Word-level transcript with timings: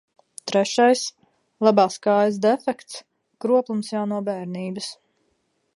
Trešais– 0.51 1.01
labās 1.67 1.99
kājas 2.07 2.41
defekts, 2.47 2.99
kroplums 3.45 3.95
jau 3.97 4.05
no 4.15 4.23
bērnības. 4.31 4.91